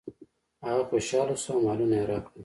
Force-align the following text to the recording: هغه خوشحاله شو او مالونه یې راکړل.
هغه 0.65 0.83
خوشحاله 0.89 1.35
شو 1.41 1.49
او 1.53 1.59
مالونه 1.65 1.95
یې 1.99 2.05
راکړل. 2.11 2.39